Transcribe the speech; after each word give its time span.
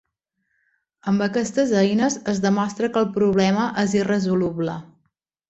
Amb 1.11 1.25
aquestes 1.25 1.73
eines 1.81 2.15
es 2.33 2.41
demostra 2.47 2.89
que 2.97 3.03
el 3.03 3.13
problema 3.19 3.69
és 3.85 3.95
irresoluble. 4.01 4.81